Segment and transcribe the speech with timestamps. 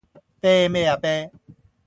[0.41, 1.29] 啤咩呀啤